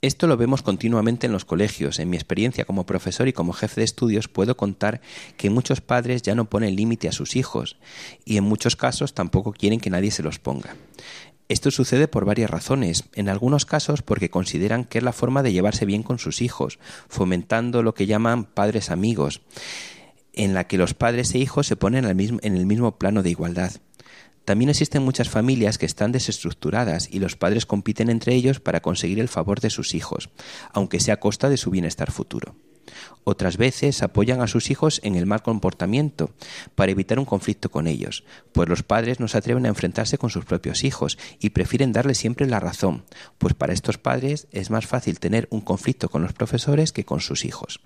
[0.00, 1.98] Esto lo vemos continuamente en los colegios.
[1.98, 5.00] En mi experiencia como profesor y como jefe de estudios puedo contar
[5.36, 7.76] que muchos padres ya no ponen límite a sus hijos
[8.24, 10.76] y en muchos casos tampoco quieren que nadie se los ponga.
[11.48, 15.52] Esto sucede por varias razones, en algunos casos porque consideran que es la forma de
[15.52, 16.78] llevarse bien con sus hijos,
[17.08, 19.40] fomentando lo que llaman padres amigos,
[20.32, 23.72] en la que los padres e hijos se ponen en el mismo plano de igualdad.
[24.48, 29.20] También existen muchas familias que están desestructuradas y los padres compiten entre ellos para conseguir
[29.20, 30.30] el favor de sus hijos,
[30.72, 32.56] aunque sea a costa de su bienestar futuro.
[33.24, 36.30] Otras veces apoyan a sus hijos en el mal comportamiento
[36.74, 40.30] para evitar un conflicto con ellos, pues los padres no se atreven a enfrentarse con
[40.30, 43.04] sus propios hijos y prefieren darle siempre la razón,
[43.36, 47.20] pues para estos padres es más fácil tener un conflicto con los profesores que con
[47.20, 47.80] sus hijos.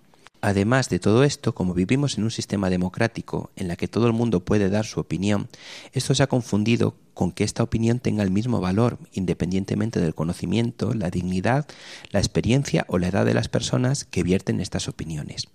[0.45, 4.13] Además de todo esto, como vivimos en un sistema democrático en la que todo el
[4.13, 5.49] mundo puede dar su opinión,
[5.93, 10.95] esto se ha confundido con que esta opinión tenga el mismo valor, independientemente del conocimiento,
[10.95, 11.69] la dignidad,
[12.11, 15.47] la experiencia o la edad de las personas que vierten estas opiniones.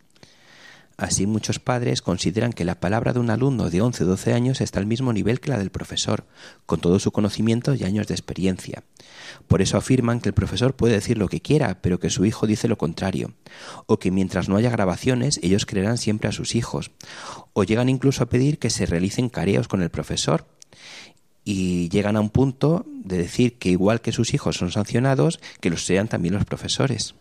[0.97, 4.61] Así muchos padres consideran que la palabra de un alumno de 11 o 12 años
[4.61, 6.25] está al mismo nivel que la del profesor,
[6.65, 8.83] con todo su conocimiento y años de experiencia.
[9.47, 12.47] Por eso afirman que el profesor puede decir lo que quiera, pero que su hijo
[12.47, 13.33] dice lo contrario,
[13.85, 16.89] o que mientras no haya grabaciones ellos creerán siempre a sus hijos,
[17.53, 20.47] o llegan incluso a pedir que se realicen careos con el profesor,
[21.43, 25.69] y llegan a un punto de decir que igual que sus hijos son sancionados, que
[25.69, 27.13] los sean también los profesores.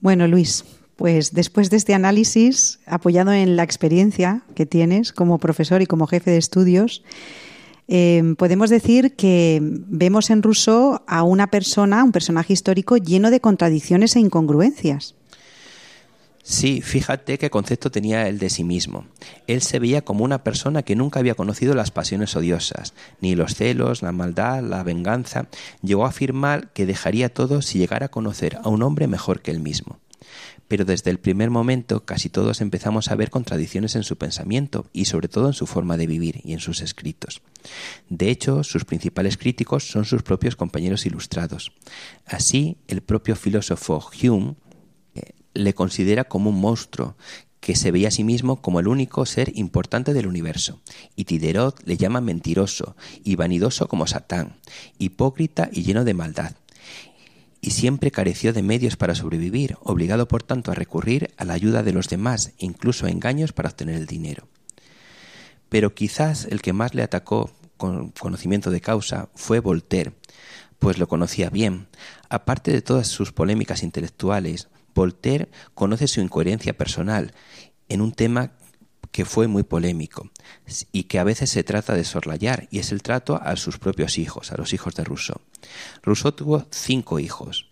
[0.00, 0.64] Bueno, Luis,
[0.96, 6.06] pues después de este análisis, apoyado en la experiencia que tienes como profesor y como
[6.06, 7.02] jefe de estudios,
[7.88, 13.40] eh, podemos decir que vemos en Rousseau a una persona, un personaje histórico lleno de
[13.40, 15.14] contradicciones e incongruencias.
[16.42, 19.06] Sí, fíjate qué concepto tenía él de sí mismo.
[19.48, 23.56] Él se veía como una persona que nunca había conocido las pasiones odiosas, ni los
[23.56, 25.48] celos, la maldad, la venganza.
[25.82, 29.50] Llegó a afirmar que dejaría todo si llegara a conocer a un hombre mejor que
[29.50, 29.98] él mismo.
[30.68, 35.04] Pero desde el primer momento casi todos empezamos a ver contradicciones en su pensamiento y
[35.04, 37.42] sobre todo en su forma de vivir y en sus escritos.
[38.08, 41.72] De hecho, sus principales críticos son sus propios compañeros ilustrados.
[42.24, 44.54] Así, el propio filósofo Hume
[45.54, 47.16] le considera como un monstruo
[47.60, 50.80] que se veía a sí mismo como el único ser importante del universo.
[51.16, 52.94] Y Tiderot le llama mentiroso
[53.24, 54.56] y vanidoso como Satán,
[54.98, 56.52] hipócrita y lleno de maldad.
[57.60, 61.82] Y siempre careció de medios para sobrevivir, obligado por tanto a recurrir a la ayuda
[61.82, 64.48] de los demás, incluso a engaños para obtener el dinero.
[65.68, 70.12] Pero quizás el que más le atacó con conocimiento de causa fue Voltaire,
[70.78, 71.88] pues lo conocía bien.
[72.28, 77.32] Aparte de todas sus polémicas intelectuales, Voltaire conoce su incoherencia personal
[77.88, 78.52] en un tema
[79.10, 80.30] que fue muy polémico
[80.92, 84.18] y que a veces se trata de sorlayar, y es el trato a sus propios
[84.18, 85.40] hijos, a los hijos de Rousseau.
[86.02, 87.70] Rousseau tuvo cinco hijos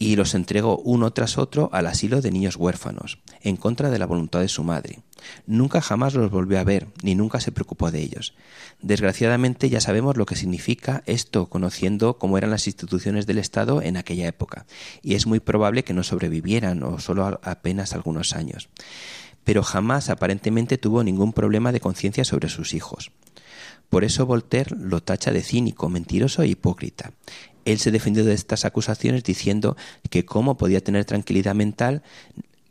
[0.00, 4.06] y los entregó uno tras otro al asilo de niños huérfanos, en contra de la
[4.06, 5.00] voluntad de su madre.
[5.46, 8.34] Nunca jamás los volvió a ver, ni nunca se preocupó de ellos.
[8.80, 13.98] Desgraciadamente ya sabemos lo que significa esto, conociendo cómo eran las instituciones del Estado en
[13.98, 14.64] aquella época,
[15.02, 18.70] y es muy probable que no sobrevivieran o solo apenas algunos años.
[19.44, 23.10] Pero jamás aparentemente tuvo ningún problema de conciencia sobre sus hijos.
[23.88, 27.12] Por eso Voltaire lo tacha de cínico, mentiroso e hipócrita.
[27.64, 29.76] Él se defendió de estas acusaciones diciendo
[30.10, 32.02] que cómo podía tener tranquilidad mental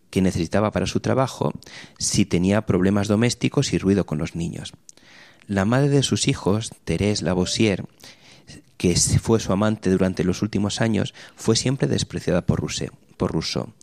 [0.09, 1.53] que necesitaba para su trabajo
[1.97, 4.73] si tenía problemas domésticos y ruido con los niños.
[5.45, 7.85] La madre de sus hijos, Thérèse Lavoisier,
[8.79, 13.73] que fue su amante durante los últimos años, fue siempre despreciada por Rousseau por.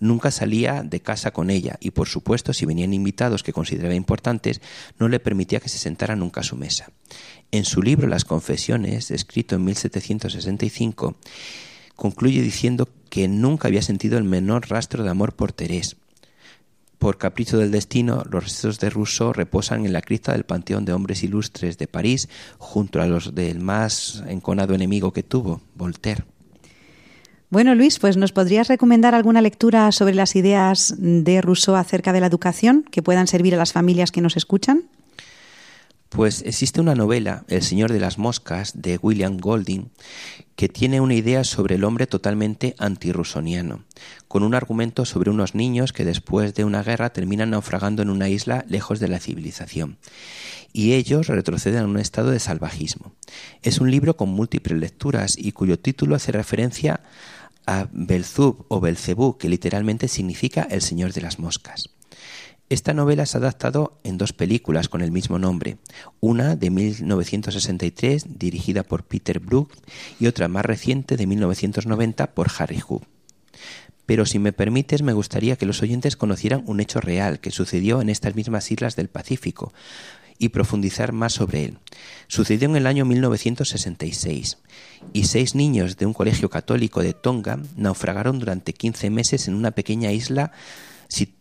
[0.00, 4.62] Nunca salía de casa con ella y, por supuesto, si venían invitados que consideraba importantes,
[4.98, 6.90] no le permitía que se sentara nunca a su mesa.
[7.52, 11.16] En su libro Las Confesiones, escrito en 1765,
[11.94, 15.96] concluye diciendo que nunca había sentido el menor rastro de amor por Terés.
[16.98, 20.94] Por capricho del destino, los restos de Rousseau reposan en la cripta del Panteón de
[20.94, 22.28] Hombres Ilustres de París,
[22.58, 26.24] junto a los del más enconado enemigo que tuvo, Voltaire.
[27.48, 32.20] Bueno, Luis, pues nos podrías recomendar alguna lectura sobre las ideas de Rousseau acerca de
[32.20, 34.84] la educación que puedan servir a las familias que nos escuchan.
[36.08, 39.90] Pues existe una novela, El Señor de las Moscas, de William Golding,
[40.54, 43.84] que tiene una idea sobre el hombre totalmente antirusoniano,
[44.28, 48.28] con un argumento sobre unos niños que después de una guerra terminan naufragando en una
[48.28, 49.98] isla lejos de la civilización,
[50.72, 53.12] y ellos retroceden a un estado de salvajismo.
[53.62, 57.00] Es un libro con múltiples lecturas y cuyo título hace referencia
[57.66, 61.90] a Belzub o Belcebú, que literalmente significa el Señor de las Moscas.
[62.68, 65.78] Esta novela se ha adaptado en dos películas con el mismo nombre,
[66.18, 69.72] una de 1963 dirigida por Peter Brook
[70.18, 73.04] y otra más reciente de 1990 por Harry Hoop.
[74.04, 78.00] Pero si me permites, me gustaría que los oyentes conocieran un hecho real que sucedió
[78.00, 79.72] en estas mismas islas del Pacífico,
[80.38, 81.78] y profundizar más sobre él.
[82.28, 84.58] Sucedió en el año 1966
[85.12, 89.70] y seis niños de un colegio católico de Tonga naufragaron durante 15 meses en una
[89.70, 90.52] pequeña isla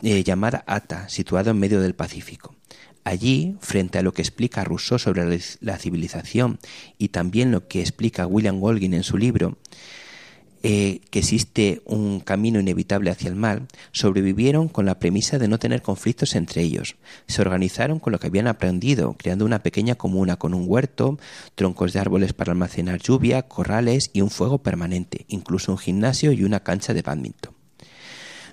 [0.03, 2.55] eh, llamada Ata, situada en medio del Pacífico.
[3.03, 6.59] Allí, frente a lo que explica Rousseau sobre la civilización
[6.97, 9.59] y también lo que explica William Golding en su libro,
[10.68, 15.59] eh, que existe un camino inevitable hacia el mal, sobrevivieron con la premisa de no
[15.59, 16.95] tener conflictos entre ellos.
[17.28, 21.20] Se organizaron con lo que habían aprendido, creando una pequeña comuna con un huerto,
[21.53, 26.43] troncos de árboles para almacenar lluvia, corrales y un fuego permanente, incluso un gimnasio y
[26.43, 27.53] una cancha de badminton.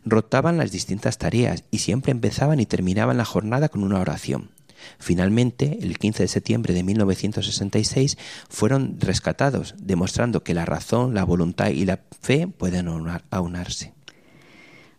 [0.05, 4.51] Rotaban las distintas tareas y siempre empezaban y terminaban la jornada con una oración.
[4.99, 11.69] Finalmente, el 15 de septiembre de 1966, fueron rescatados, demostrando que la razón, la voluntad
[11.69, 12.89] y la fe pueden
[13.31, 13.93] aunarse.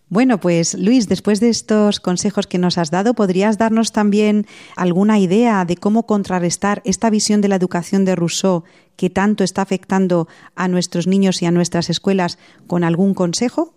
[0.10, 4.46] Bueno, pues Luis, después de estos consejos que nos has dado, ¿podrías darnos también
[4.76, 8.64] alguna idea de cómo contrarrestar esta visión de la educación de Rousseau
[8.96, 12.38] que tanto está afectando a nuestros niños y a nuestras escuelas
[12.68, 13.74] con algún consejo?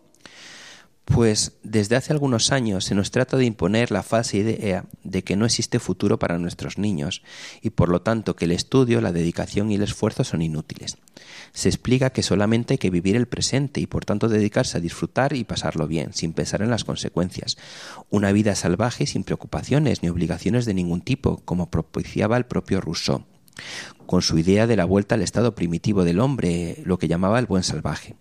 [1.06, 5.36] Pues desde hace algunos años se nos trata de imponer la falsa idea de que
[5.36, 7.22] no existe futuro para nuestros niños
[7.62, 10.98] y por lo tanto que el estudio, la dedicación y el esfuerzo son inútiles.
[11.52, 15.32] Se explica que solamente hay que vivir el presente y por tanto dedicarse a disfrutar
[15.32, 17.56] y pasarlo bien, sin pensar en las consecuencias.
[18.10, 23.24] Una vida salvaje sin preocupaciones ni obligaciones de ningún tipo, como propiciaba el propio Rousseau
[24.06, 27.46] con su idea de la vuelta al estado primitivo del hombre, lo que llamaba el
[27.46, 28.14] buen salvaje.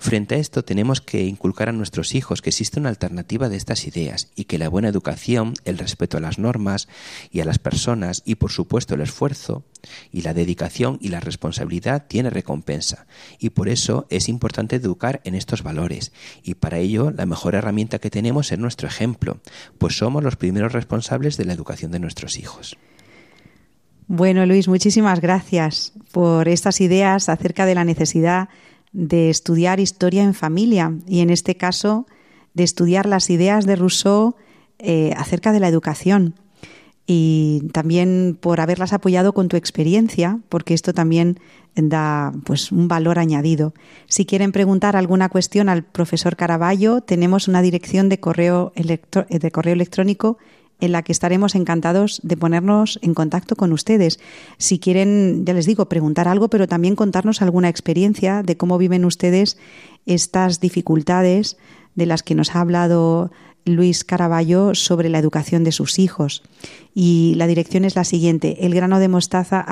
[0.00, 3.84] Frente a esto tenemos que inculcar a nuestros hijos que existe una alternativa de estas
[3.86, 6.88] ideas y que la buena educación, el respeto a las normas
[7.32, 9.64] y a las personas y por supuesto el esfuerzo
[10.12, 13.06] y la dedicación y la responsabilidad tiene recompensa
[13.40, 16.12] y por eso es importante educar en estos valores
[16.44, 19.40] y para ello la mejor herramienta que tenemos es nuestro ejemplo,
[19.78, 22.78] pues somos los primeros responsables de la educación de nuestros hijos.
[24.06, 28.48] Bueno, Luis, muchísimas gracias por estas ideas acerca de la necesidad
[28.92, 32.06] de estudiar historia en familia y en este caso
[32.54, 34.34] de estudiar las ideas de Rousseau
[34.78, 36.34] eh, acerca de la educación
[37.10, 41.40] y también por haberlas apoyado con tu experiencia, porque esto también
[41.74, 43.72] da pues un valor añadido.
[44.08, 49.72] Si quieren preguntar alguna cuestión al profesor Caraballo, tenemos una dirección de correo, de correo
[49.72, 50.36] electrónico
[50.80, 54.20] en la que estaremos encantados de ponernos en contacto con ustedes.
[54.58, 59.04] Si quieren, ya les digo, preguntar algo, pero también contarnos alguna experiencia de cómo viven
[59.04, 59.58] ustedes
[60.06, 61.56] estas dificultades
[61.94, 63.30] de las que nos ha hablado
[63.64, 66.42] Luis Caraballo sobre la educación de sus hijos.
[66.94, 69.64] Y la dirección es la siguiente, elgrano de mostaza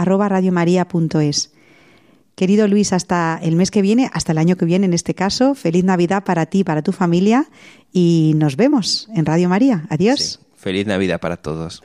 [2.34, 5.54] Querido Luis, hasta el mes que viene, hasta el año que viene en este caso,
[5.54, 7.48] feliz Navidad para ti, para tu familia
[7.92, 9.86] y nos vemos en Radio María.
[9.88, 10.45] Adiós.
[10.66, 11.80] Feliz Navidad para todos.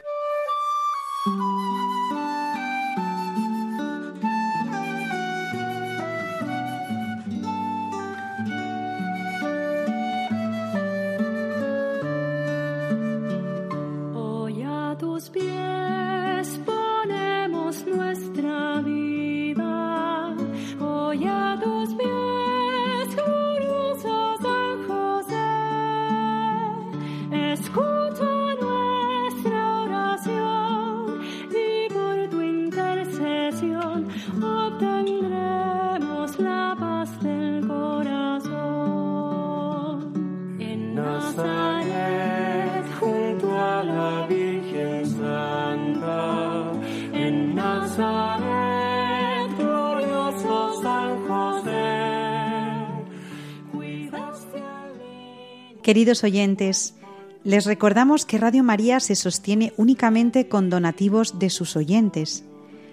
[55.92, 56.96] Queridos oyentes,
[57.44, 62.46] les recordamos que Radio María se sostiene únicamente con donativos de sus oyentes.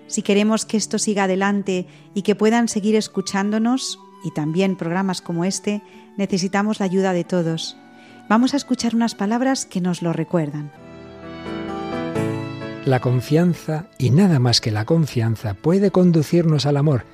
[0.08, 5.44] Si queremos que esto siga adelante y que puedan seguir escuchándonos, y también programas como
[5.44, 5.80] este,
[6.16, 7.76] necesitamos la ayuda de todos.
[8.28, 10.72] Vamos a escuchar unas palabras que nos lo recuerdan.
[12.84, 17.04] La confianza, y nada más que la confianza, puede conducirnos al amor,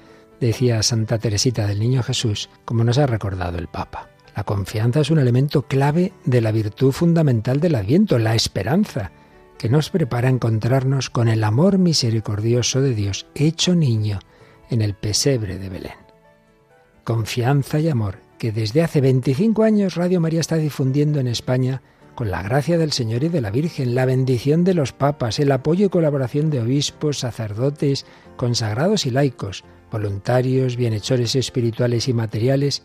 [0.40, 4.13] decía Santa Teresita del Niño Jesús, como nos ha recordado el Papa.
[4.34, 9.12] La confianza es un elemento clave de la virtud fundamental del Adviento, la esperanza,
[9.58, 14.18] que nos prepara a encontrarnos con el amor misericordioso de Dios hecho niño
[14.70, 15.92] en el pesebre de Belén.
[17.04, 21.82] Confianza y amor que desde hace 25 años Radio María está difundiendo en España
[22.14, 25.50] con la gracia del Señor y de la Virgen, la bendición de los papas, el
[25.52, 28.06] apoyo y colaboración de obispos, sacerdotes,
[28.36, 32.84] consagrados y laicos, voluntarios, bienhechores espirituales y materiales,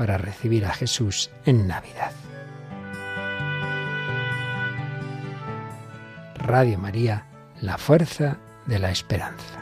[0.00, 2.12] para recibir a Jesús en Navidad.
[6.36, 7.26] Radio María,
[7.60, 9.59] la fuerza de la esperanza.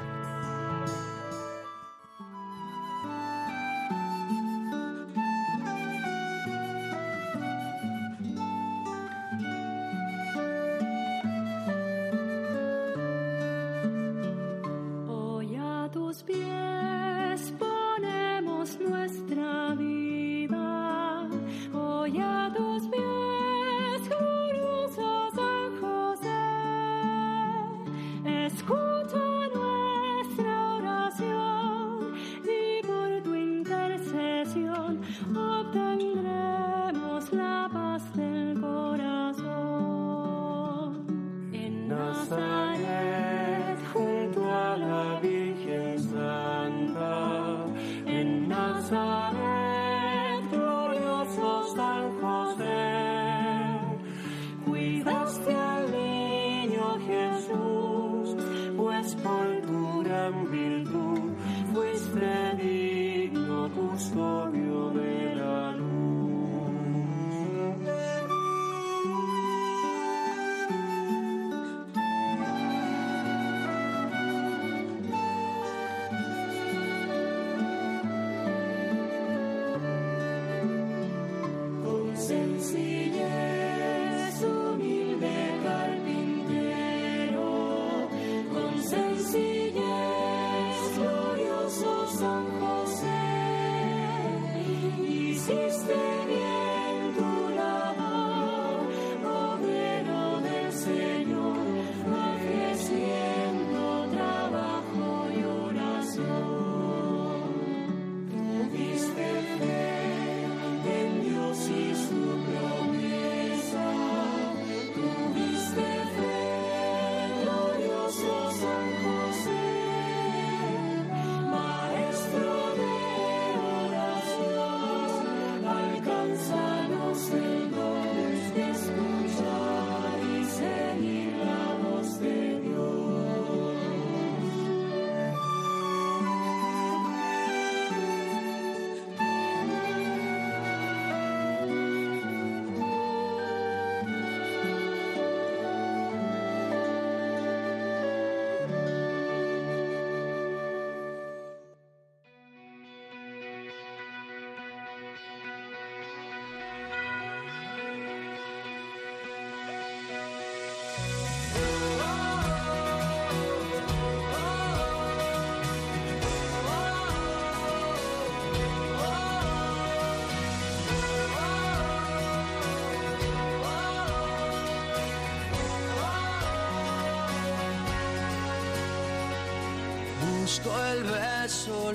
[35.61, 38.48] obtendremos la paz del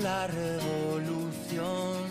[0.02, 2.02] la revolución,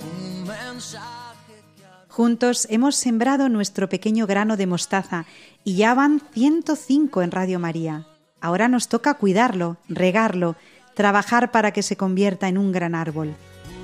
[0.00, 1.62] un mensaje.
[2.08, 5.24] Juntos hemos sembrado nuestro pequeño grano de mostaza
[5.64, 8.06] y ya van 105 en Radio María.
[8.40, 10.56] Ahora nos toca cuidarlo, regarlo,
[10.94, 13.34] trabajar para que se convierta en un gran árbol.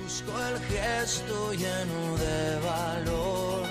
[0.03, 3.63] Busco el gesto lleno de valor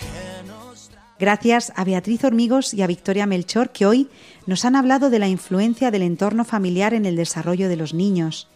[0.00, 4.08] que nos Gracias a Beatriz Hormigos y a Victoria Melchor que hoy
[4.46, 8.48] nos han hablado de la influencia del entorno familiar en el desarrollo de los niños.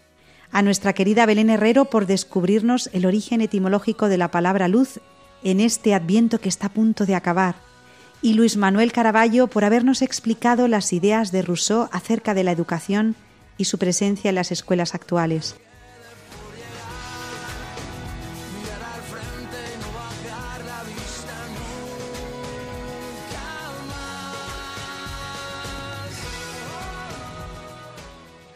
[0.51, 5.01] A nuestra querida Belén Herrero por descubrirnos el origen etimológico de la palabra luz
[5.43, 7.57] en este adviento que está a punto de acabar.
[8.23, 13.15] Y Luis Manuel Caraballo por habernos explicado las ideas de Rousseau acerca de la educación
[13.59, 15.57] y su presencia en las escuelas actuales.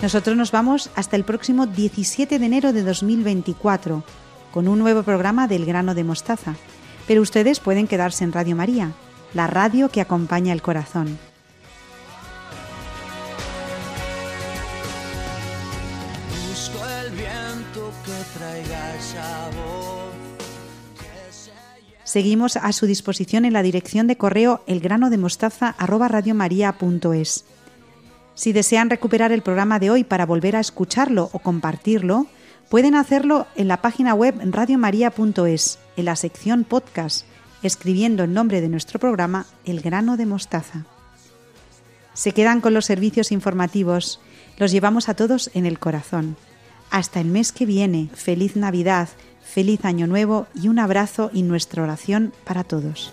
[0.02, 4.02] Nosotros nos vamos hasta el próximo 17 de enero de 2024
[4.50, 6.54] con un nuevo programa del grano de mostaza.
[7.06, 8.92] Pero ustedes pueden quedarse en Radio María,
[9.34, 11.18] la radio que acompaña el corazón.
[16.48, 20.14] Busco el viento que traiga esa voz.
[22.04, 27.44] Seguimos a su disposición en la dirección de correo elgranodemostaza@radiomaria.es.
[28.40, 32.26] Si desean recuperar el programa de hoy para volver a escucharlo o compartirlo,
[32.70, 37.26] pueden hacerlo en la página web radiomaria.es, en la sección podcast,
[37.62, 40.86] escribiendo el nombre de nuestro programa El grano de mostaza.
[42.14, 44.20] Se quedan con los servicios informativos,
[44.56, 46.34] los llevamos a todos en el corazón.
[46.90, 49.10] Hasta el mes que viene, feliz Navidad,
[49.44, 53.12] feliz Año Nuevo y un abrazo y nuestra oración para todos.